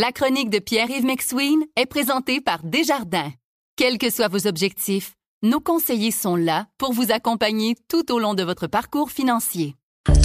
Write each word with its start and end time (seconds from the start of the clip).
La 0.00 0.12
chronique 0.12 0.48
de 0.48 0.60
Pierre-Yves 0.60 1.04
McSween 1.04 1.58
est 1.74 1.86
présentée 1.86 2.40
par 2.40 2.62
Desjardins. 2.62 3.32
Quels 3.74 3.98
que 3.98 4.10
soient 4.10 4.28
vos 4.28 4.46
objectifs, 4.46 5.14
nos 5.42 5.58
conseillers 5.58 6.12
sont 6.12 6.36
là 6.36 6.66
pour 6.78 6.92
vous 6.92 7.10
accompagner 7.10 7.74
tout 7.88 8.12
au 8.12 8.20
long 8.20 8.34
de 8.34 8.44
votre 8.44 8.68
parcours 8.68 9.10
financier. 9.10 9.74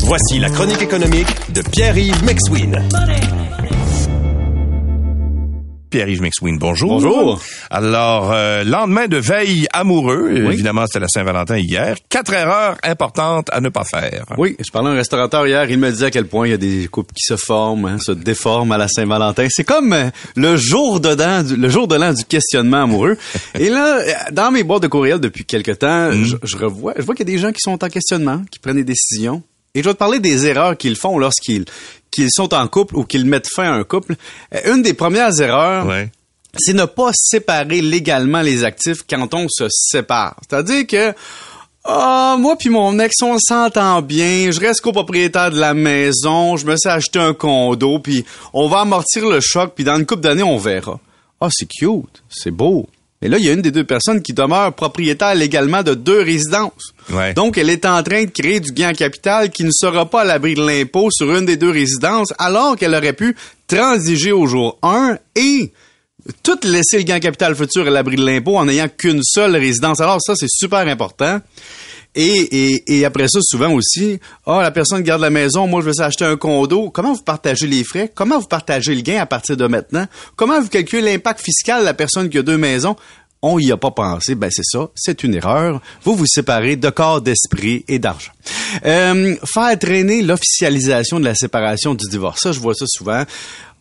Voici 0.03 0.37
la 0.37 0.51
chronique 0.51 0.83
économique 0.83 1.51
de 1.53 1.63
Pierre-Yves 1.63 2.23
McSween. 2.23 2.87
Pierre-Yves 5.93 6.23
McSween, 6.23 6.57
bonjour. 6.57 6.89
Bonjour. 6.89 7.39
Alors, 7.69 8.31
euh, 8.33 8.63
lendemain 8.63 9.05
de 9.07 9.17
veille 9.17 9.67
amoureux, 9.73 10.27
Oui. 10.43 10.53
évidemment, 10.53 10.87
c'était 10.87 11.01
la 11.01 11.07
Saint-Valentin 11.07 11.57
hier. 11.59 11.97
Quatre 12.09 12.33
erreurs 12.33 12.77
importantes 12.81 13.47
à 13.51 13.61
ne 13.61 13.69
pas 13.69 13.83
faire. 13.83 14.25
Oui, 14.39 14.55
je 14.59 14.71
parlais 14.71 14.89
à 14.89 14.93
un 14.93 14.95
restaurateur 14.95 15.45
hier, 15.45 15.69
il 15.69 15.77
me 15.77 15.91
disait 15.91 16.07
à 16.07 16.09
quel 16.09 16.25
point 16.25 16.47
il 16.47 16.49
y 16.49 16.53
a 16.55 16.57
des 16.57 16.87
couples 16.87 17.13
qui 17.13 17.21
se 17.23 17.35
forment, 17.37 17.85
hein, 17.85 17.97
se 17.99 18.11
déforment 18.11 18.71
à 18.71 18.79
la 18.79 18.87
Saint-Valentin. 18.87 19.45
C'est 19.51 19.65
comme 19.65 19.93
euh, 19.93 20.09
le 20.35 20.57
jour 20.57 20.99
dedans, 20.99 21.43
du, 21.43 21.55
le 21.57 21.69
jour 21.69 21.87
de 21.87 21.95
l'an 21.95 22.11
du 22.11 22.25
questionnement 22.25 22.81
amoureux. 22.85 23.15
Et 23.59 23.69
là, 23.69 23.99
euh, 23.99 24.11
dans 24.31 24.49
mes 24.49 24.63
boîtes 24.63 24.81
de 24.81 24.87
courriel 24.87 25.19
depuis 25.19 25.45
quelque 25.45 25.73
temps, 25.73 26.11
je, 26.11 26.37
je 26.41 26.57
revois, 26.57 26.93
je 26.97 27.03
vois 27.03 27.13
qu'il 27.13 27.29
y 27.29 27.31
a 27.31 27.35
des 27.35 27.39
gens 27.39 27.51
qui 27.51 27.61
sont 27.61 27.83
en 27.83 27.87
questionnement, 27.89 28.41
qui 28.49 28.57
prennent 28.57 28.77
des 28.77 28.83
décisions. 28.83 29.43
Et 29.75 29.81
je 29.81 29.87
vais 29.89 29.93
te 29.93 29.99
parler 29.99 30.19
des 30.19 30.45
erreurs 30.45 30.77
qu'ils 30.77 30.95
font 30.95 31.17
lorsqu'ils 31.17 31.65
qu'ils 32.11 32.29
sont 32.31 32.53
en 32.53 32.67
couple 32.67 32.95
ou 32.95 33.05
qu'ils 33.05 33.25
mettent 33.25 33.49
fin 33.51 33.63
à 33.71 33.75
un 33.75 33.83
couple. 33.83 34.15
Euh, 34.53 34.73
Une 34.75 34.83
des 34.83 34.93
premières 34.93 35.39
erreurs, 35.41 35.87
Ouais. 35.87 36.11
c'est 36.59 36.73
ne 36.73 36.85
pas 36.85 37.09
séparer 37.13 37.81
légalement 37.81 38.41
les 38.41 38.63
actifs 38.63 39.01
quand 39.09 39.33
on 39.33 39.47
se 39.49 39.65
sépare. 39.69 40.35
C'est-à-dire 40.47 40.85
que 40.85 41.13
ah, 41.85 42.37
moi 42.39 42.55
puis 42.55 42.69
mon 42.69 42.97
ex, 42.99 43.15
on 43.23 43.37
s'entend 43.39 44.01
bien. 44.03 44.51
Je 44.51 44.59
reste 44.59 44.81
copropriétaire 44.81 45.49
de 45.51 45.59
la 45.59 45.73
maison. 45.73 46.55
Je 46.55 46.65
me 46.67 46.75
suis 46.77 46.89
acheté 46.89 47.17
un 47.19 47.33
condo, 47.33 47.97
puis 47.99 48.23
on 48.53 48.69
va 48.69 48.81
amortir 48.81 49.27
le 49.27 49.39
choc, 49.41 49.73
puis 49.75 49.83
dans 49.83 49.97
une 49.97 50.05
couple 50.05 50.21
d'années, 50.21 50.43
on 50.43 50.57
verra. 50.57 50.99
Ah, 51.41 51.49
c'est 51.51 51.65
cute, 51.67 52.23
c'est 52.29 52.51
beau. 52.51 52.87
Mais 53.23 53.29
là, 53.29 53.37
il 53.37 53.45
y 53.45 53.49
a 53.49 53.53
une 53.53 53.61
des 53.61 53.71
deux 53.71 53.85
personnes 53.85 54.21
qui 54.21 54.33
demeure 54.33 54.73
propriétaire 54.73 55.33
légalement 55.33 55.81
de 55.81 55.93
deux 55.93 56.21
résidences. 56.21 56.93
Ouais. 57.09 57.33
Donc, 57.33 57.57
elle 57.57 57.69
est 57.69 57.85
en 57.85 58.03
train 58.03 58.25
de 58.25 58.29
créer 58.29 58.59
du 58.59 58.73
gain 58.73 58.89
en 58.89 58.93
capital 58.93 59.49
qui 59.49 59.63
ne 59.63 59.71
sera 59.71 60.09
pas 60.09 60.21
à 60.21 60.25
l'abri 60.25 60.55
de 60.55 60.61
l'impôt 60.61 61.07
sur 61.09 61.33
une 61.33 61.45
des 61.45 61.55
deux 61.55 61.69
résidences, 61.69 62.33
alors 62.37 62.75
qu'elle 62.75 62.93
aurait 62.93 63.13
pu 63.13 63.33
transiger 63.65 64.33
au 64.33 64.45
jour 64.45 64.77
1 64.83 65.17
et 65.37 65.71
tout 66.43 66.59
laisser 66.63 66.97
le 66.97 67.03
gain 67.03 67.15
en 67.15 67.19
capital 67.21 67.55
futur 67.55 67.87
à 67.87 67.89
l'abri 67.89 68.17
de 68.17 68.25
l'impôt 68.25 68.57
en 68.57 68.65
n'ayant 68.65 68.89
qu'une 68.89 69.23
seule 69.23 69.55
résidence. 69.55 70.01
Alors 70.01 70.19
ça, 70.21 70.35
c'est 70.35 70.49
super 70.49 70.79
important. 70.79 71.39
Et, 72.15 72.73
et, 72.73 72.97
et 72.97 73.05
après 73.05 73.27
ça, 73.27 73.39
souvent 73.41 73.71
aussi, 73.73 74.19
ah, 74.45 74.61
la 74.61 74.69
personne 74.69 75.01
garde 75.01 75.21
la 75.21 75.31
maison, 75.31 75.65
moi 75.65 75.81
je 75.81 75.89
veux 75.89 75.99
acheter 75.99 76.25
un 76.25 76.37
condo. 76.37 76.91
Comment 76.91 77.13
vous 77.13 77.23
partagez 77.23 77.65
les 77.65 77.83
frais? 77.83 78.11
Comment 78.13 78.37
vous 78.39 78.47
partagez 78.47 78.93
le 78.93 79.01
gain 79.01 79.19
à 79.19 79.25
partir 79.25 79.57
de 79.57 79.65
maintenant? 79.65 80.05
Comment 80.35 80.61
vous 80.61 80.67
calculez 80.67 81.01
l'impact 81.01 81.41
fiscal 81.41 81.81
de 81.81 81.85
la 81.85 81.95
personne 81.95 82.29
qui 82.29 82.37
a 82.37 82.43
deux 82.43 82.57
maisons? 82.57 82.95
On 83.45 83.59
y 83.59 83.71
a 83.71 83.77
pas 83.77 83.91
pensé. 83.91 84.35
Ben 84.35 84.49
c'est 84.51 84.63
ça, 84.65 84.87
c'est 84.95 85.23
une 85.23 85.35
erreur. 85.35 85.81
Vous 86.03 86.15
vous 86.15 86.25
séparez 86.25 86.77
de 86.77 86.89
corps, 86.89 87.21
d'esprit 87.21 87.83
et 87.89 87.99
d'argent. 87.99 88.31
Euh, 88.85 89.35
faire 89.45 89.77
traîner 89.77 90.21
l'officialisation 90.21 91.19
de 91.19 91.25
la 91.25 91.35
séparation 91.35 91.93
du 91.93 92.07
divorce. 92.09 92.39
Ça, 92.41 92.51
je 92.53 92.59
vois 92.59 92.73
ça 92.73 92.85
souvent. 92.87 93.23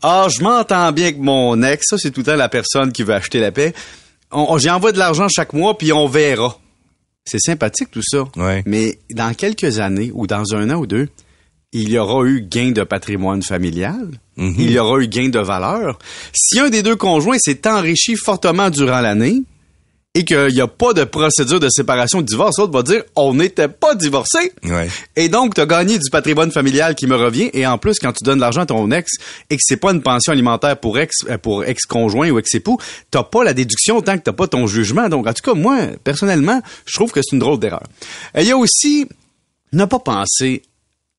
Ah, 0.03 0.27
je 0.29 0.43
m'entends 0.43 0.91
bien 0.91 1.05
avec 1.07 1.19
mon 1.19 1.63
ex. 1.63 1.85
Ça, 1.89 1.97
c'est 1.97 2.11
tout 2.11 2.21
le 2.21 2.27
temps 2.27 2.35
la 2.37 2.49
personne 2.49 2.91
qui 2.93 3.05
veut 3.05 3.15
acheter 3.15 3.39
la 3.39 3.53
paix. 3.53 3.73
On, 4.33 4.47
on- 4.51 4.59
J'y 4.59 4.69
envoie 4.69 4.91
de 4.93 4.99
l'argent 4.99 5.29
chaque 5.29 5.53
mois, 5.53 5.79
puis 5.79 5.93
on 5.93 6.09
verra. 6.09 6.59
C'est 7.25 7.39
sympathique 7.39 7.91
tout 7.93 8.03
ça. 8.03 8.25
Ouais. 8.37 8.65
Mais 8.67 8.99
dans 9.13 9.33
quelques 9.33 9.79
années 9.79 10.11
ou 10.13 10.27
dans 10.27 10.55
un 10.57 10.71
an 10.71 10.75
ou 10.75 10.87
deux, 10.89 11.09
il 11.73 11.89
y 11.89 11.97
aura 11.99 12.25
eu 12.27 12.41
gain 12.43 12.73
de 12.73 12.83
patrimoine 12.83 13.43
familial. 13.43 14.09
Mhm. 14.37 14.55
Il 14.59 14.71
y 14.73 14.79
aura 14.81 14.99
eu 14.99 15.07
gain 15.07 15.29
de 15.29 15.39
valeur. 15.39 15.99
Si 16.35 16.59
un 16.59 16.69
des 16.69 16.83
deux 16.83 16.97
conjoints 16.97 17.39
s'est 17.39 17.67
enrichi 17.69 18.17
fortement 18.17 18.71
durant 18.71 19.01
l'année 19.01 19.43
et 20.15 20.25
qu'il 20.25 20.49
n'y 20.49 20.61
a 20.61 20.67
pas 20.67 20.93
de 20.93 21.05
procédure 21.05 21.59
de 21.59 21.69
séparation 21.71 22.21
de 22.21 22.27
divorce, 22.27 22.59
l'autre 22.59 22.73
va 22.73 22.83
dire 22.83 23.03
on 23.17 23.33
n'était 23.35 23.69
pas 23.69 23.95
divorcés. 23.95 24.53
Ouais. 24.65 24.89
Et 25.17 25.29
donc, 25.29 25.55
tu 25.55 25.61
as 25.63 25.67
gagné 25.67 25.99
du 25.99 26.11
patrimoine 26.11 26.51
familial 26.51 26.95
qui 26.95 27.07
me 27.07 27.17
revient. 27.17 27.51
Et 27.55 27.67
en 27.67 27.79
plus, 27.79 27.99
quand 27.99 28.13
tu 28.13 28.23
donnes 28.23 28.37
de 28.37 28.43
l'argent 28.43 28.63
à 28.63 28.67
ton 28.67 28.91
ex 28.91 29.11
et 29.49 29.57
que 29.57 29.63
c'est 29.65 29.79
pas 29.79 29.93
une 29.93 30.03
pension 30.03 30.33
alimentaire 30.33 30.77
pour 30.77 30.99
ex 30.99 31.17
euh, 31.31 31.39
pour 31.39 31.65
ex-conjoint 31.65 32.31
ou 32.31 32.39
ex-époux, 32.39 32.79
t'as 33.11 33.23
pas 33.23 33.43
la 33.43 33.55
déduction 33.55 34.03
tant 34.03 34.19
que 34.19 34.23
t'as 34.23 34.33
pas 34.33 34.47
ton 34.47 34.67
jugement. 34.67 35.09
Donc, 35.09 35.27
en 35.27 35.33
tout 35.33 35.43
cas, 35.43 35.59
moi, 35.59 35.79
personnellement, 36.05 36.61
je 36.85 36.93
trouve 36.93 37.11
que 37.11 37.21
c'est 37.23 37.35
une 37.35 37.41
drôle 37.41 37.59
d'erreur. 37.59 37.85
Il 38.37 38.45
y 38.45 38.53
a 38.53 38.57
aussi 38.57 39.07
ne 39.73 39.87
pas 39.87 39.99
penser 39.99 40.63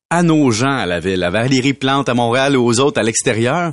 à 0.08 0.22
nos 0.22 0.52
gens 0.52 0.76
à 0.76 0.86
la 0.86 1.00
ville, 1.00 1.24
à 1.24 1.30
Valérie 1.30 1.74
Plante 1.74 2.08
à 2.08 2.14
Montréal 2.14 2.56
ou 2.56 2.64
aux 2.64 2.78
autres 2.78 3.00
à 3.00 3.02
l'extérieur. 3.02 3.72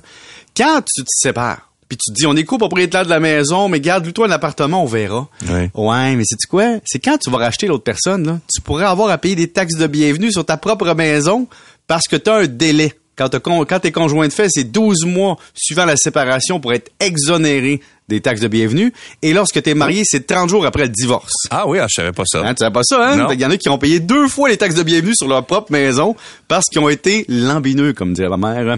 Quand 0.57 0.81
tu 0.81 1.03
te 1.03 1.09
sépares, 1.09 1.70
puis 1.91 1.97
tu 1.97 2.09
te 2.13 2.15
dis, 2.17 2.25
on 2.25 2.37
est 2.37 2.45
copropriétaire 2.45 3.03
de 3.03 3.09
la 3.09 3.19
maison, 3.19 3.67
mais 3.67 3.81
garde-toi 3.81 4.27
un 4.27 4.31
appartement, 4.31 4.81
on 4.81 4.85
verra. 4.85 5.27
Ouais. 5.49 5.69
Ouais, 5.75 6.15
mais 6.15 6.23
c'est 6.25 6.37
quoi? 6.47 6.77
C'est 6.85 6.99
quand 6.99 7.17
tu 7.17 7.29
vas 7.29 7.39
racheter 7.39 7.67
l'autre 7.67 7.83
personne, 7.83 8.25
là, 8.25 8.39
tu 8.49 8.61
pourrais 8.61 8.85
avoir 8.85 9.09
à 9.09 9.17
payer 9.17 9.35
des 9.35 9.49
taxes 9.49 9.75
de 9.75 9.87
bienvenue 9.87 10.31
sur 10.31 10.45
ta 10.45 10.55
propre 10.55 10.93
maison 10.93 11.47
parce 11.87 12.07
que 12.07 12.15
tu 12.15 12.29
as 12.29 12.35
un 12.35 12.47
délai. 12.47 12.93
Quand, 13.17 13.27
t'as 13.27 13.41
con- 13.41 13.65
quand 13.65 13.81
t'es 13.81 13.91
conjoint 13.91 14.25
de 14.25 14.31
fait, 14.31 14.47
c'est 14.49 14.63
12 14.63 15.03
mois 15.05 15.37
suivant 15.53 15.83
la 15.83 15.97
séparation 15.97 16.61
pour 16.61 16.71
être 16.71 16.89
exonéré 17.01 17.81
des 18.11 18.21
taxes 18.21 18.41
de 18.41 18.47
bienvenue. 18.47 18.93
Et 19.21 19.33
lorsque 19.33 19.61
t'es 19.61 19.73
marié, 19.73 20.03
c'est 20.05 20.27
30 20.27 20.49
jours 20.49 20.65
après 20.65 20.83
le 20.83 20.89
divorce. 20.89 21.33
Ah 21.49 21.67
oui, 21.67 21.79
ah, 21.79 21.87
je 21.89 21.95
savais 21.95 22.11
pas 22.11 22.23
ça. 22.25 22.39
Hein, 22.45 22.53
tu 22.53 22.59
savais 22.59 22.73
pas 22.73 22.83
ça, 22.83 22.97
hein? 23.13 23.27
Il 23.31 23.39
y 23.39 23.45
en 23.45 23.51
a 23.51 23.57
qui 23.57 23.69
ont 23.69 23.77
payé 23.77 23.99
deux 23.99 24.27
fois 24.27 24.49
les 24.49 24.57
taxes 24.57 24.75
de 24.75 24.83
bienvenue 24.83 25.15
sur 25.15 25.27
leur 25.27 25.45
propre 25.45 25.71
maison 25.71 26.15
parce 26.47 26.65
qu'ils 26.65 26.81
ont 26.81 26.89
été 26.89 27.25
lambineux, 27.29 27.93
comme 27.93 28.13
dirait 28.13 28.29
la 28.29 28.37
mère. 28.37 28.77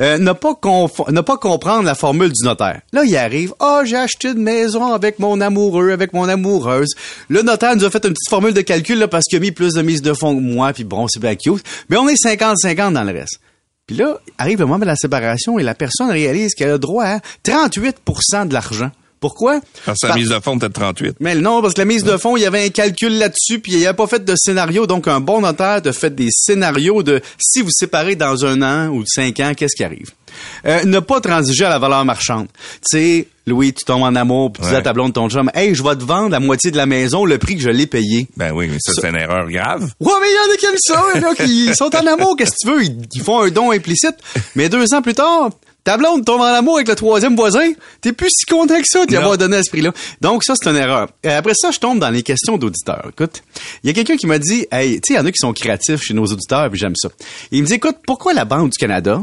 Euh, 0.00 0.18
ne, 0.18 0.32
pas 0.32 0.52
confo- 0.60 1.10
ne 1.12 1.20
pas 1.20 1.36
comprendre 1.36 1.84
la 1.84 1.94
formule 1.94 2.32
du 2.32 2.44
notaire. 2.44 2.80
Là, 2.92 3.04
il 3.04 3.16
arrive, 3.16 3.54
ah, 3.60 3.82
j'ai 3.84 3.96
acheté 3.96 4.28
une 4.28 4.42
maison 4.42 4.92
avec 4.92 5.18
mon 5.18 5.40
amoureux, 5.40 5.90
avec 5.92 6.12
mon 6.12 6.28
amoureuse. 6.28 6.90
Le 7.28 7.42
notaire 7.42 7.76
nous 7.76 7.84
a 7.84 7.90
fait 7.90 8.04
une 8.04 8.12
petite 8.12 8.28
formule 8.28 8.52
de 8.54 8.60
calcul 8.62 8.98
là, 8.98 9.08
parce 9.08 9.24
qu'il 9.24 9.38
a 9.38 9.40
mis 9.40 9.52
plus 9.52 9.74
de 9.74 9.82
mise 9.82 10.02
de 10.02 10.12
fonds 10.12 10.34
que 10.34 10.40
moi, 10.42 10.72
puis 10.72 10.84
bon, 10.84 11.06
c'est 11.08 11.20
bien 11.20 11.34
cute. 11.36 11.62
Mais 11.88 11.96
on 11.96 12.08
est 12.08 12.14
50-50 12.22 12.92
dans 12.94 13.04
le 13.04 13.12
reste. 13.12 13.38
Puis 13.92 14.02
là, 14.02 14.18
arrive 14.38 14.58
le 14.60 14.66
moment 14.66 14.78
de 14.78 14.84
la 14.86 14.96
séparation 14.96 15.58
et 15.58 15.62
la 15.62 15.74
personne 15.74 16.10
réalise 16.10 16.54
qu'elle 16.54 16.70
a 16.70 16.78
droit 16.78 17.04
à 17.04 17.20
38% 17.44 18.48
de 18.48 18.54
l'argent. 18.54 18.90
Pourquoi? 19.20 19.60
Parce 19.84 20.00
que 20.00 20.06
la 20.06 20.12
Par- 20.14 20.18
mise 20.18 20.28
de 20.30 20.40
fond 20.40 20.56
était 20.56 20.68
de 20.68 20.72
38. 20.72 21.16
mais 21.20 21.36
non, 21.36 21.62
parce 21.62 21.74
que 21.74 21.80
la 21.80 21.84
mise 21.84 22.02
de 22.02 22.16
fonds, 22.16 22.36
il 22.36 22.42
y 22.42 22.46
avait 22.46 22.64
un 22.66 22.70
calcul 22.70 23.18
là-dessus, 23.18 23.60
puis 23.60 23.72
il 23.72 23.78
n'y 23.78 23.86
a 23.86 23.94
pas 23.94 24.08
fait 24.08 24.24
de 24.24 24.34
scénario. 24.36 24.86
Donc, 24.88 25.06
un 25.06 25.20
bon 25.20 25.40
notaire 25.42 25.80
te 25.80 25.92
fait 25.92 26.12
des 26.12 26.26
scénarios 26.30 27.04
de 27.04 27.20
si 27.38 27.60
vous 27.62 27.70
séparez 27.70 28.16
dans 28.16 28.44
un 28.44 28.62
an 28.62 28.88
ou 28.88 29.04
cinq 29.06 29.38
ans, 29.38 29.52
qu'est-ce 29.56 29.76
qui 29.76 29.84
arrive? 29.84 30.10
Euh, 30.66 30.84
ne 30.84 31.00
pas 31.00 31.20
transiger 31.20 31.64
à 31.64 31.70
la 31.70 31.78
valeur 31.78 32.04
marchande. 32.04 32.46
Tu 32.90 32.98
sais, 32.98 33.28
Louis, 33.46 33.72
tu 33.72 33.84
tombes 33.84 34.02
en 34.04 34.14
amour, 34.14 34.52
puis 34.52 34.62
tu 34.62 34.68
dis 34.68 34.74
à 34.76 34.82
ta 34.82 34.92
blonde, 34.92 35.12
ton 35.14 35.28
chum, 35.28 35.50
hey, 35.54 35.74
je 35.74 35.82
vais 35.82 35.96
te 35.96 36.04
vendre 36.04 36.30
la 36.30 36.38
moitié 36.40 36.70
de 36.70 36.76
la 36.76 36.86
maison, 36.86 37.24
le 37.24 37.38
prix 37.38 37.56
que 37.56 37.62
je 37.62 37.70
l'ai 37.70 37.86
payé. 37.86 38.28
Ben 38.36 38.52
oui, 38.52 38.68
mais 38.70 38.78
ça, 38.80 38.92
c'est 38.94 39.08
une 39.08 39.16
erreur 39.16 39.48
grave. 39.50 39.90
Ouais, 39.98 40.12
mais 40.20 40.28
il 40.28 40.34
y 40.34 40.50
en 40.50 40.54
a 40.54 40.56
qui 40.56 40.66
aiment 40.66 40.74
ça, 40.78 41.02
il 41.14 41.20
y 41.20 41.24
en 41.24 41.30
a 41.30 41.34
qui 41.34 41.74
sont 41.74 41.94
en 41.96 42.06
amour, 42.06 42.36
qu'est-ce 42.36 42.52
que 42.52 42.56
tu 42.60 42.68
veux? 42.68 42.82
Ils, 42.84 42.96
ils 43.14 43.20
font 43.22 43.40
un 43.40 43.50
don 43.50 43.72
implicite. 43.72 44.14
Mais 44.54 44.68
deux 44.68 44.94
ans 44.94 45.02
plus 45.02 45.14
tard, 45.14 45.50
ta 45.82 45.96
blonde 45.96 46.24
tombe 46.24 46.40
en 46.40 46.44
amour 46.44 46.76
avec 46.76 46.86
le 46.86 46.94
troisième 46.94 47.34
voisin. 47.34 47.72
T'es 48.00 48.12
plus 48.12 48.28
si 48.30 48.46
content 48.46 48.76
que 48.80 48.86
ça 48.86 49.00
Non. 49.10 49.18
avoir 49.18 49.36
donné 49.36 49.56
à 49.56 49.62
ce 49.64 49.70
prix-là. 49.70 49.90
Donc, 50.20 50.44
ça, 50.44 50.54
c'est 50.54 50.70
une 50.70 50.76
erreur. 50.76 51.08
Et 51.24 51.28
après 51.30 51.54
ça, 51.56 51.72
je 51.72 51.80
tombe 51.80 51.98
dans 51.98 52.10
les 52.10 52.22
questions 52.22 52.56
d'auditeurs. 52.58 53.06
Écoute, 53.10 53.42
il 53.82 53.88
y 53.88 53.90
a 53.90 53.92
quelqu'un 53.92 54.16
qui 54.16 54.28
m'a 54.28 54.38
dit, 54.38 54.66
hey, 54.70 55.00
tu 55.00 55.08
sais, 55.08 55.14
il 55.14 55.16
y 55.16 55.18
en 55.20 55.26
a 55.26 55.32
qui 55.32 55.38
sont 55.40 55.52
créatifs 55.52 56.00
chez 56.00 56.14
nos 56.14 56.26
auditeurs, 56.26 56.70
puis 56.70 56.78
j'aime 56.78 56.94
ça. 56.94 57.08
Il 57.50 57.62
me 57.62 57.66
dit, 57.66 57.74
écoute, 57.74 57.96
pourquoi 58.06 58.32
la 58.34 58.44
Banque 58.44 58.70
du 58.70 58.78
Canada 58.78 59.20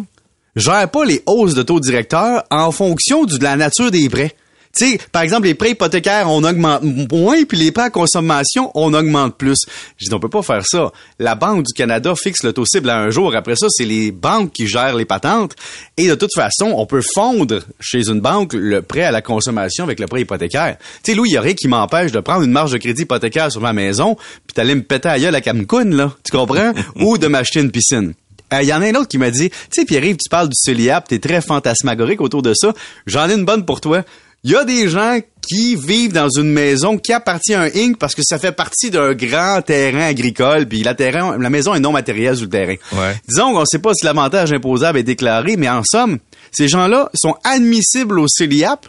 gère 0.55 0.89
pas 0.89 1.05
les 1.05 1.23
hausses 1.25 1.55
de 1.55 1.63
taux 1.63 1.79
directeurs 1.79 2.43
en 2.49 2.71
fonction 2.71 3.25
de 3.25 3.41
la 3.43 3.55
nature 3.55 3.91
des 3.91 4.09
prêts? 4.09 4.35
Tu 4.77 4.91
sais, 4.91 4.99
par 5.11 5.23
exemple, 5.23 5.47
les 5.47 5.55
prêts 5.55 5.71
hypothécaires, 5.71 6.29
on 6.29 6.43
augmente 6.43 6.83
moins, 7.11 7.43
puis 7.43 7.57
les 7.57 7.71
prêts 7.71 7.85
à 7.85 7.89
consommation, 7.89 8.71
on 8.75 8.93
augmente 8.93 9.35
plus. 9.35 9.57
Je 9.97 10.05
dis, 10.05 10.13
on 10.13 10.19
peut 10.19 10.29
pas 10.29 10.43
faire 10.43 10.63
ça. 10.63 10.91
La 11.17 11.33
Banque 11.33 11.65
du 11.65 11.73
Canada 11.73 12.13
fixe 12.15 12.43
le 12.43 12.53
taux 12.53 12.65
cible 12.65 12.91
à 12.91 12.99
un 12.99 13.09
jour. 13.09 13.35
Après 13.35 13.55
ça, 13.55 13.65
c'est 13.69 13.85
les 13.85 14.11
banques 14.11 14.51
qui 14.51 14.67
gèrent 14.67 14.95
les 14.95 15.05
patentes. 15.05 15.55
Et 15.97 16.07
de 16.07 16.13
toute 16.13 16.33
façon, 16.35 16.71
on 16.75 16.85
peut 16.85 17.01
fondre 17.15 17.61
chez 17.79 18.09
une 18.09 18.21
banque 18.21 18.53
le 18.53 18.83
prêt 18.83 19.03
à 19.03 19.11
la 19.11 19.23
consommation 19.23 19.85
avec 19.85 19.99
le 19.99 20.05
prêt 20.05 20.21
hypothécaire. 20.21 20.77
Tu 21.03 21.11
sais, 21.11 21.17
Louis, 21.17 21.29
il 21.29 21.33
y 21.33 21.37
a 21.37 21.41
rien 21.41 21.55
qui 21.55 21.67
m'empêche 21.67 22.11
de 22.11 22.19
prendre 22.19 22.43
une 22.43 22.51
marge 22.51 22.71
de 22.71 22.77
crédit 22.77 23.01
hypothécaire 23.01 23.51
sur 23.51 23.61
ma 23.61 23.73
maison, 23.73 24.15
puis 24.45 24.53
d'aller 24.55 24.75
me 24.75 24.83
péter 24.83 25.09
à 25.09 25.19
gueule 25.19 25.33
à 25.33 25.41
Cancun, 25.41 25.85
là. 25.85 26.13
Tu 26.23 26.31
comprends? 26.31 26.73
Ou 26.95 27.17
de 27.17 27.25
m'acheter 27.25 27.61
une 27.61 27.71
piscine. 27.71 28.13
Il 28.51 28.67
y 28.67 28.73
en 28.73 28.81
a 28.81 28.87
un 28.87 28.95
autre 28.95 29.07
qui 29.07 29.17
m'a 29.17 29.31
dit, 29.31 29.49
tu 29.49 29.57
sais, 29.71 29.85
Pierre-Yves, 29.85 30.17
tu 30.17 30.29
parles 30.29 30.49
du 30.49 30.55
celiac, 30.55 31.07
t'es 31.07 31.19
très 31.19 31.41
fantasmagorique 31.41 32.21
autour 32.21 32.41
de 32.41 32.53
ça. 32.53 32.73
J'en 33.05 33.29
ai 33.29 33.33
une 33.33 33.45
bonne 33.45 33.65
pour 33.65 33.81
toi. 33.81 34.03
Il 34.43 34.51
y 34.51 34.55
a 34.55 34.63
des 34.63 34.87
gens 34.87 35.19
qui 35.41 35.75
vivent 35.75 36.13
dans 36.13 36.29
une 36.29 36.51
maison 36.51 36.97
qui 36.97 37.11
appartient 37.11 37.53
à 37.53 37.61
un 37.61 37.69
Inc 37.75 37.97
parce 37.97 38.15
que 38.15 38.21
ça 38.23 38.39
fait 38.39 38.53
partie 38.53 38.89
d'un 38.89 39.13
grand 39.13 39.61
terrain 39.61 40.05
agricole, 40.05 40.65
puis 40.65 40.81
la, 40.81 40.95
terrain, 40.95 41.37
la 41.37 41.49
maison 41.49 41.73
est 41.73 41.79
non 41.79 41.91
matérielle 41.91 42.37
sur 42.37 42.45
le 42.45 42.49
terrain. 42.49 42.75
Ouais. 42.93 43.15
Disons 43.27 43.53
qu'on 43.53 43.61
ne 43.61 43.65
sait 43.65 43.79
pas 43.79 43.93
si 43.93 44.05
l'avantage 44.05 44.53
imposable 44.53 44.99
est 44.99 45.03
déclaré, 45.03 45.57
mais 45.57 45.67
en 45.67 45.81
somme, 45.83 46.19
ces 46.51 46.69
gens-là 46.69 47.09
sont 47.13 47.35
admissibles 47.43 48.17
au 48.19 48.27
CELIAP 48.27 48.87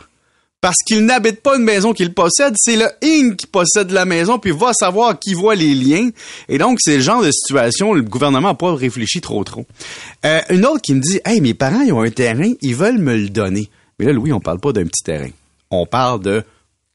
parce 0.60 0.76
qu'il 0.86 1.04
n'habite 1.04 1.40
pas 1.40 1.56
une 1.56 1.64
maison 1.64 1.92
qu'il 1.92 2.12
possède, 2.12 2.54
c'est 2.56 2.76
le 2.76 2.86
ING 3.02 3.34
qui 3.34 3.46
possède 3.46 3.90
la 3.90 4.04
maison, 4.04 4.38
puis 4.38 4.50
va 4.50 4.72
savoir 4.72 5.18
qui 5.18 5.32
voit 5.32 5.54
les 5.54 5.74
liens. 5.74 6.10
Et 6.48 6.58
donc, 6.58 6.78
c'est 6.80 6.96
le 6.96 7.02
genre 7.02 7.22
de 7.22 7.30
situation 7.30 7.90
où 7.90 7.94
le 7.94 8.02
gouvernement 8.02 8.48
n'a 8.48 8.54
pas 8.54 8.74
réfléchi 8.74 9.20
trop 9.20 9.42
trop. 9.42 9.66
Euh, 10.26 10.40
une 10.50 10.66
autre 10.66 10.82
qui 10.82 10.94
me 10.94 11.00
dit, 11.00 11.20
hey, 11.24 11.40
mes 11.40 11.54
parents, 11.54 11.80
ils 11.80 11.92
ont 11.92 12.02
un 12.02 12.10
terrain, 12.10 12.52
ils 12.60 12.76
veulent 12.76 12.98
me 12.98 13.16
le 13.16 13.30
donner. 13.30 13.70
Mais 13.98 14.06
là, 14.06 14.12
Louis, 14.12 14.32
on 14.32 14.40
parle 14.40 14.60
pas 14.60 14.72
d'un 14.72 14.84
petit 14.84 15.02
terrain. 15.02 15.30
On 15.70 15.86
parle 15.86 16.20
de 16.20 16.42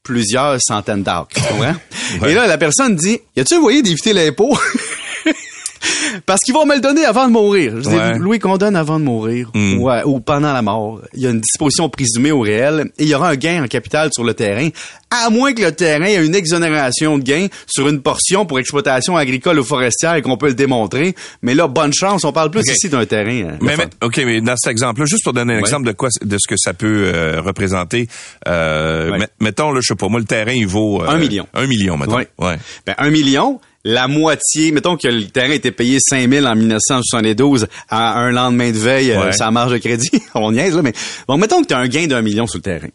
plusieurs 0.04 0.58
centaines 0.60 1.02
d'acres, 1.02 1.28
tu 1.34 1.40
comprends? 1.40 1.74
Et 2.26 2.34
là, 2.34 2.46
la 2.46 2.58
personne 2.58 2.94
dit, 2.94 3.18
y 3.34 3.40
a-tu 3.40 3.54
un 3.54 3.60
moyen 3.60 3.82
d'éviter 3.82 4.12
l'impôt? 4.12 4.56
Parce 6.26 6.40
qu'ils 6.40 6.54
vont 6.54 6.66
me 6.66 6.74
le 6.74 6.80
donner 6.80 7.04
avant 7.04 7.26
de 7.26 7.32
mourir. 7.32 7.74
Je 7.76 7.80
dis, 7.82 7.88
Ouais. 7.96 8.18
Louis, 8.18 8.38
qu'on 8.38 8.56
donne 8.58 8.76
avant 8.76 8.98
de 8.98 9.04
mourir 9.04 9.50
Mm. 9.54 9.80
ouais, 9.80 10.02
ou 10.04 10.20
pendant 10.20 10.52
la 10.52 10.62
mort. 10.62 11.00
Il 11.14 11.20
y 11.22 11.26
a 11.26 11.30
une 11.30 11.40
disposition 11.40 11.88
présumée 11.88 12.32
au 12.32 12.40
réel 12.40 12.90
et 12.98 13.04
il 13.04 13.08
y 13.08 13.14
aura 13.14 13.30
un 13.30 13.36
gain 13.36 13.64
en 13.64 13.66
capital 13.66 14.10
sur 14.12 14.24
le 14.24 14.34
terrain, 14.34 14.68
à 15.10 15.30
moins 15.30 15.52
que 15.54 15.62
le 15.62 15.72
terrain 15.72 16.04
ait 16.06 16.24
une 16.24 16.34
exonération 16.34 17.18
de 17.18 17.22
gain 17.24 17.46
sur 17.66 17.88
une 17.88 18.00
portion 18.02 18.44
pour 18.46 18.58
exploitation 18.58 19.16
agricole 19.16 19.58
ou 19.58 19.64
forestière 19.64 20.14
et 20.14 20.22
qu'on 20.22 20.36
peut 20.36 20.48
le 20.48 20.54
démontrer. 20.54 21.14
Mais 21.42 21.54
là, 21.54 21.68
bonne 21.68 21.92
chance, 21.92 22.24
on 22.24 22.32
parle 22.32 22.50
plus 22.50 22.62
ici 22.70 22.88
d'un 22.88 23.06
terrain. 23.06 23.26
euh, 23.50 23.56
Mais, 23.60 23.76
mais- 23.76 23.86
OK, 24.02 24.16
mais 24.18 24.40
dans 24.40 24.56
cet 24.56 24.70
exemple-là, 24.72 25.06
juste 25.06 25.24
pour 25.24 25.32
donner 25.32 25.52
un 25.54 25.56
Ouais. 25.56 25.60
exemple 25.62 25.86
de 25.86 25.92
quoi, 25.92 26.08
de 26.22 26.36
ce 26.38 26.48
que 26.48 26.56
ça 26.56 26.72
peut 26.74 27.10
euh, 27.14 27.40
représenter, 27.40 28.08
euh, 28.48 29.10
Ouais. 29.12 29.26
mettons, 29.40 29.72
là, 29.72 29.80
je 29.82 29.88
sais 29.88 29.94
pas, 29.94 30.08
moi, 30.08 30.20
le 30.20 30.26
terrain, 30.26 30.52
il 30.52 30.66
vaut... 30.66 31.02
euh, 31.02 31.08
Un 31.08 31.18
million. 31.18 31.46
Un 31.54 31.66
million, 31.66 31.96
mettons. 31.96 32.16
Ouais. 32.38 32.58
Ben, 32.86 32.94
un 32.98 33.10
million, 33.10 33.60
la 33.88 34.08
moitié, 34.08 34.72
mettons 34.72 34.96
que 34.96 35.06
le 35.06 35.26
terrain 35.28 35.52
était 35.52 35.70
payé 35.70 35.98
5 36.00 36.28
000 36.28 36.44
en 36.44 36.56
1972 36.56 37.68
à 37.88 38.18
un 38.18 38.32
lendemain 38.32 38.70
de 38.72 38.76
veille, 38.78 39.12
euh, 39.12 39.26
Ouais. 39.26 39.32
sa 39.32 39.50
marge 39.52 39.72
de 39.72 39.78
crédit, 39.78 40.10
on 40.34 40.50
niaise, 40.50 40.74
là, 40.74 40.82
mais 40.82 40.92
bon, 41.28 41.36
mettons 41.38 41.62
que 41.62 41.68
tu 41.68 41.74
as 41.74 41.78
un 41.78 41.86
gain 41.86 42.06
d'un 42.08 42.20
million 42.20 42.46
sur 42.48 42.58
le 42.58 42.62
terrain. 42.62 42.88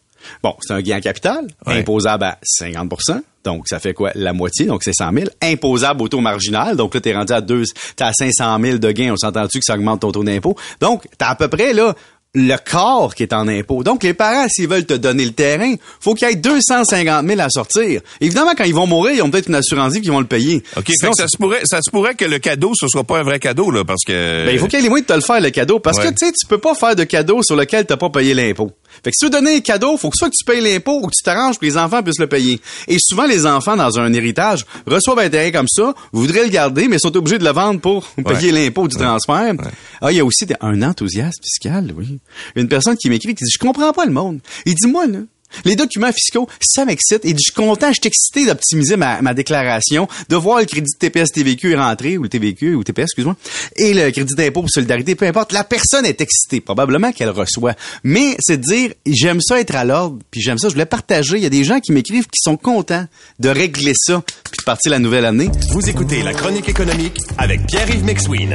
Bon, 0.44 0.54
c'est 0.60 0.74
un 0.74 0.82
gain 0.82 0.98
en 0.98 1.02
capital, 1.02 1.48
Ouais. 1.66 1.80
imposable 1.80 2.26
à 2.26 2.38
50% 2.44 3.22
donc 3.44 3.68
ça 3.68 3.80
fait 3.80 3.96
quoi? 3.96 4.12
La 4.14 4.34
moitié, 4.34 4.68
donc 4.68 4.84
c'est 4.84 4.94
100 4.94 5.12
000. 5.14 5.26
Imposable 5.42 6.04
au 6.04 6.08
taux 6.08 6.20
marginal, 6.20 6.76
donc 6.78 6.94
là, 6.94 7.02
t'es 7.02 7.16
rendu 7.16 7.34
à 7.34 7.42
deux, 7.42 7.64
t'es 7.96 8.04
à 8.04 8.14
500 8.14 8.60
000 8.62 8.78
de 8.78 8.92
gains, 8.92 9.14
on 9.14 9.18
s'entend-tu 9.18 9.58
que 9.58 9.66
ça 9.66 9.74
augmente 9.74 10.02
ton 10.02 10.12
taux 10.12 10.24
d'impôt? 10.24 10.56
Donc, 10.80 11.08
t'as 11.18 11.30
à 11.30 11.36
peu 11.36 11.48
près, 11.48 11.74
là, 11.74 11.96
le 12.34 12.56
corps 12.58 13.14
qui 13.14 13.24
est 13.24 13.34
en 13.34 13.48
impôt. 13.50 13.84
Donc, 13.84 14.04
les 14.04 14.14
parents, 14.14 14.48
s'ils 14.48 14.68
veulent 14.68 14.86
te 14.86 14.94
donner 14.94 15.26
le 15.26 15.32
terrain, 15.34 15.74
faut 16.00 16.14
qu'il 16.14 16.30
y 16.30 16.32
ait 16.32 16.36
250 16.36 17.28
000 17.28 17.42
à 17.42 17.50
sortir. 17.50 18.02
Évidemment, 18.22 18.52
quand 18.58 18.64
ils 18.64 18.74
vont 18.74 18.88
mourir, 18.88 19.14
ils 19.16 19.22
ont 19.22 19.30
peut-être 19.30 19.48
une 19.50 19.56
assurance 19.56 19.94
vie 19.94 20.02
qui 20.02 20.08
vont 20.10 20.20
le 20.22 20.26
payer. 20.26 20.64
OK, 20.78 20.86
fait 21.02 21.10
que 21.10 21.16
ça 21.16 21.28
se 21.28 21.36
pourrait, 21.38 21.62
ça 21.66 21.80
se 21.82 21.92
pourrait 21.92 22.16
que 22.16 22.24
le 22.24 22.40
cadeau, 22.40 22.72
ce 22.74 22.88
soit 22.88 23.04
pas 23.04 23.20
un 23.20 23.24
vrai 23.24 23.40
cadeau, 23.40 23.70
là, 23.70 23.84
parce 23.84 24.04
que... 24.08 24.46
ben, 24.46 24.52
il 24.54 24.60
faut 24.60 24.68
qu'il 24.68 24.80
y 24.80 24.82
ait 24.82 24.84
les 24.84 24.90
moyens 24.90 25.08
de 25.08 25.14
te 25.14 25.18
le 25.18 25.24
faire, 25.26 25.42
le 25.42 25.50
cadeau. 25.50 25.80
Parce 25.80 25.98
Ouais. 25.98 26.06
que, 26.06 26.10
tu 26.12 26.26
sais, 26.28 26.32
tu 26.32 26.48
peux 26.48 26.58
pas 26.58 26.74
faire 26.74 26.96
de 26.96 27.04
cadeau 27.04 27.44
sur 27.44 27.58
lequel 27.58 27.86
t'as 27.86 27.98
pas 27.98 28.10
payé 28.10 28.34
l'impôt. 28.34 28.72
Fait 29.04 29.12
que 29.12 29.16
si 29.16 29.20
tu 29.20 29.26
veux 29.26 29.32
donner 29.32 29.58
un 29.58 29.60
cadeau, 29.60 29.98
faut 29.98 30.10
que 30.10 30.18
soit 30.18 30.30
que 30.30 30.36
tu 30.38 30.44
payes 30.46 30.62
l'impôt 30.62 31.00
ou 31.02 31.08
que 31.08 31.16
tu 31.16 31.24
t'arranges 31.24 31.56
pour 31.56 31.62
que 31.62 31.66
les 31.66 31.78
enfants 31.78 32.04
puissent 32.04 32.20
le 32.20 32.28
payer. 32.28 32.60
Et 32.88 32.98
souvent, 33.00 33.26
les 33.26 33.46
enfants, 33.46 33.76
dans 33.76 34.00
un 34.00 34.12
héritage, 34.14 34.66
reçoivent 34.86 35.20
un 35.20 35.30
terrain 35.30 35.52
comme 35.52 35.68
ça, 35.68 35.94
voudraient 36.12 36.44
le 36.44 36.50
garder, 36.50 36.88
mais 36.88 37.00
sont 37.00 37.16
obligés 37.16 37.40
de 37.40 37.44
le 37.44 37.52
vendre 37.52 37.80
pour 37.80 38.06
payer 38.26 38.52
l'impôt 38.52 38.88
du 38.88 38.96
transfert. 38.96 39.54
Ah, 40.02 40.12
il 40.12 40.18
y 40.18 40.20
a 40.20 40.26
aussi 40.26 40.46
un 40.62 40.82
enthousiasme 40.82 41.42
fiscal, 41.44 41.94
oui. 41.96 42.20
Une 42.56 42.68
personne 42.68 42.96
qui 42.96 43.10
m'écrit 43.10 43.36
qui 43.36 43.44
dit, 43.44 43.52
je 43.52 43.60
comprends 43.60 43.94
pas 43.94 44.06
le 44.06 44.12
monde. 44.12 44.40
Il 44.66 44.76
dit, 44.76 44.88
moi, 44.88 45.08
là, 45.08 45.20
les 45.66 45.76
documents 45.76 46.12
fiscaux, 46.12 46.48
ça 46.62 46.86
m'excite. 46.86 47.26
Dit, 47.26 47.34
je 47.34 47.38
suis 47.40 47.54
content, 47.54 47.88
je 47.90 48.00
suis 48.02 48.08
excité 48.08 48.46
d'optimiser 48.46 48.98
ma, 48.98 49.22
ma 49.22 49.34
déclaration, 49.34 50.08
de 50.30 50.36
voir 50.36 50.60
le 50.60 50.66
crédit 50.66 50.92
de 50.92 50.98
TPS 50.98 51.32
TVQ 51.32 51.76
rentrer, 51.76 52.18
ou 52.18 52.24
le 52.24 52.30
TVQ, 52.30 52.76
ou 52.76 52.84
TPS, 52.84 53.04
excuse-moi, 53.04 53.36
et 53.76 53.94
le 53.94 54.12
crédit 54.12 54.36
d'impôt 54.36 54.62
pour 54.62 54.70
solidarité, 54.70 55.16
peu 55.16 55.26
importe. 55.26 55.52
La 55.52 55.64
personne 55.64 56.06
est 56.06 56.22
excitée, 56.22 56.62
probablement 56.62 57.12
qu'elle 57.12 57.30
reçoit. 57.30 57.74
Mais 58.04 58.36
c'est 58.40 58.58
de 58.58 58.64
dire, 58.64 58.92
j'aime 59.06 59.42
ça 59.42 59.60
être 59.60 59.76
à 59.76 59.86
l'ordre, 59.86 60.20
puis 60.32 60.42
j'aime 60.42 60.58
ça, 60.58 60.68
je 60.68 60.74
voulais 60.74 60.86
partager. 60.86 61.38
Il 61.38 61.44
y 61.44 61.48
a 61.48 61.50
des 61.50 61.64
gens 61.64 61.80
qui 61.80 61.92
m'écrivent 61.92 62.26
qui 62.26 62.42
sont 62.42 62.58
contents 62.58 63.06
de 63.40 63.50
régler 63.50 63.94
ça, 63.96 64.22
puis 64.22 64.60
de 64.60 64.64
partir 64.64 64.92
la 64.92 65.00
nouvelle 65.00 65.26
année. 65.26 65.50
Vous 65.72 65.90
écoutez 65.90 66.24
la 66.24 66.34
chronique 66.34 66.70
économique 66.70 67.18
avec 67.38 67.66
Pierre-Yves 67.68 68.04
McSween. 68.04 68.54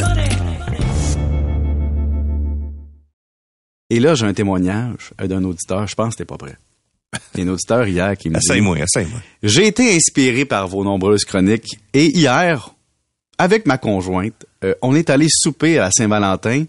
Et 3.88 4.00
là, 4.00 4.14
j'ai 4.14 4.26
un 4.26 4.34
témoignage 4.34 5.12
euh, 5.20 5.28
d'un 5.28 5.44
auditeur, 5.44 5.86
je 5.86 5.94
pense 5.94 6.14
que 6.14 6.18
t'es 6.18 6.24
pas 6.24 6.38
prêt. 6.38 6.56
Il 7.34 7.40
y 7.40 7.42
a 7.42 7.50
un 7.50 7.52
auditeur 7.52 7.86
hier 7.86 8.16
qui 8.16 8.28
me 8.30 8.34
dit... 8.34 8.40
Essaye-moi. 8.82 9.20
J'ai 9.42 9.66
été 9.66 9.94
inspiré 9.94 10.44
par 10.44 10.68
vos 10.68 10.84
nombreuses 10.84 11.24
chroniques 11.24 11.78
et 11.92 12.06
hier, 12.06 12.70
avec 13.38 13.66
ma 13.66 13.78
conjointe, 13.78 14.46
euh, 14.64 14.74
on 14.82 14.94
est 14.94 15.10
allé 15.10 15.26
souper 15.28 15.78
à 15.78 15.90
Saint-Valentin 15.90 16.64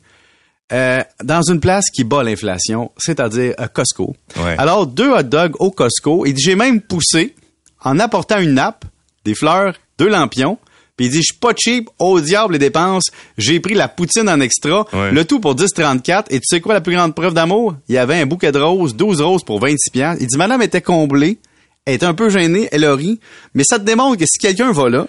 euh, 0.74 1.02
dans 1.24 1.42
une 1.44 1.62
place 1.62 1.90
qui 1.90 2.04
bat 2.04 2.24
l'inflation, 2.24 2.92
c'est-à-dire 2.98 3.54
à 3.58 3.68
Costco. 3.70 4.16
Ouais. 4.36 4.56
Alors, 4.58 4.86
deux 4.86 5.10
hot 5.10 5.24
dogs 5.24 5.56
au 5.60 5.72
Costco 5.72 6.26
et 6.26 6.34
j'ai 6.38 6.56
même 6.56 6.82
poussé 6.82 7.36
en 7.82 8.00
apportant 8.00 8.40
une 8.40 8.56
nappe, 8.56 8.84
des 9.24 9.34
fleurs, 9.34 9.76
deux 9.98 10.10
lampions. 10.10 10.58
Puis 10.98 11.06
il 11.06 11.12
dit, 11.12 11.18
je 11.20 11.28
suis 11.32 11.34
pas 11.40 11.54
cheap, 11.56 11.90
au 12.00 12.20
diable 12.20 12.54
les 12.54 12.60
dépenses. 12.60 13.06
J'ai 13.38 13.60
pris 13.60 13.76
la 13.76 13.88
poutine 13.88 14.28
en 14.28 14.40
extra, 14.42 14.86
Ouais. 14.94 15.12
le 15.12 15.24
tout 15.26 15.40
pour 15.40 15.54
10,34. 15.56 16.26
Et 16.32 16.40
tu 16.40 16.46
sais 16.48 16.60
quoi 16.60 16.74
la 16.74 16.82
plus 16.82 16.96
grande 16.96 17.14
preuve 17.16 17.34
d'amour? 17.36 17.76
Il 17.88 17.96
y 17.96 17.98
avait 18.00 18.16
un 18.20 18.26
bouquet 18.26 18.52
de 18.52 18.60
roses, 18.60 18.96
12 18.96 19.22
roses 19.22 19.44
pour 19.44 19.60
26 19.60 19.92
piastres. 19.92 20.22
Il 20.22 20.28
dit, 20.28 20.38
madame 20.38 20.62
était 20.64 20.82
comblée, 20.82 21.38
elle 21.86 21.94
est 21.94 22.04
un 22.04 22.14
peu 22.16 22.30
gênée, 22.30 22.68
elle 22.72 22.84
a 22.84 22.96
ri. 22.96 23.20
Mais 23.54 23.64
ça 23.64 23.78
te 23.80 23.86
démontre 23.86 24.18
que 24.18 24.26
si 24.26 24.40
quelqu'un 24.40 24.72
va 24.72 24.90
là, 24.90 25.08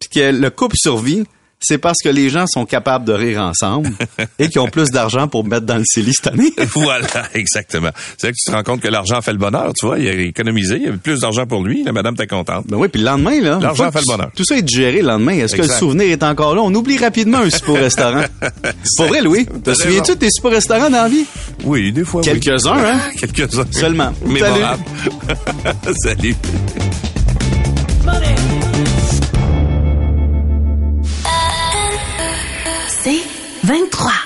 puis 0.00 0.08
que 0.08 0.32
le 0.32 0.50
couple 0.50 0.76
survit, 0.78 1.24
c'est 1.68 1.78
parce 1.78 1.98
que 2.02 2.08
les 2.08 2.30
gens 2.30 2.46
sont 2.46 2.64
capables 2.64 3.04
de 3.04 3.12
rire 3.12 3.42
ensemble 3.42 3.90
et 4.38 4.48
qu'ils 4.48 4.60
ont 4.60 4.68
plus 4.68 4.90
d'argent 4.90 5.26
pour 5.26 5.44
mettre 5.44 5.66
dans 5.66 5.78
le 5.78 5.82
CELI 5.84 6.12
cette 6.14 6.28
année. 6.28 6.52
voilà, 6.74 7.06
exactement. 7.34 7.90
C'est 8.16 8.28
là 8.28 8.32
que 8.32 8.36
tu 8.38 8.50
te 8.50 8.56
rends 8.56 8.62
compte 8.62 8.80
que 8.80 8.88
l'argent 8.88 9.20
fait 9.20 9.32
le 9.32 9.38
bonheur, 9.38 9.72
tu 9.76 9.86
vois. 9.86 9.98
Il 9.98 10.06
a 10.06 10.12
économisé, 10.12 10.76
il 10.76 10.82
y 10.82 10.86
avait 10.86 10.96
plus 10.96 11.20
d'argent 11.20 11.44
pour 11.44 11.64
lui, 11.64 11.82
la 11.82 11.90
madame 11.90 12.14
t'es 12.14 12.28
contente. 12.28 12.66
Ben 12.68 12.76
oui, 12.76 12.86
puis 12.86 13.00
le 13.00 13.06
lendemain, 13.06 13.40
là. 13.40 13.58
L'argent 13.60 13.90
fait 13.90 13.98
le 13.98 14.06
bonheur. 14.06 14.30
Tout 14.36 14.44
ça 14.44 14.56
est 14.56 14.62
digéré 14.62 15.02
le 15.02 15.08
lendemain. 15.08 15.32
Est-ce 15.32 15.56
que 15.56 15.62
le 15.62 15.68
souvenir 15.68 16.08
est 16.12 16.22
encore 16.22 16.54
là? 16.54 16.62
On 16.62 16.72
oublie 16.72 16.98
rapidement 16.98 17.38
un 17.38 17.50
super 17.50 17.74
restaurant. 17.74 18.22
C'est 18.84 19.02
pas 19.02 19.08
vrai, 19.08 19.22
Louis? 19.22 19.46
Te 19.46 19.52
T'as 19.58 19.74
souviens-tu 19.74 20.12
de 20.12 20.18
tes 20.18 20.30
super 20.30 20.52
restaurants 20.52 20.90
dans 20.90 21.02
la 21.02 21.08
vie? 21.08 21.24
Oui, 21.64 21.90
des 21.90 22.04
fois, 22.04 22.20
oui. 22.20 22.26
Quelques-uns, 22.40 22.78
hein? 22.78 23.00
Quelques-uns. 23.18 23.66
Seulement. 23.72 24.12
Mémorable. 24.24 24.84
Salut. 26.04 26.36
C'est 26.44 26.65
23. 33.66 34.25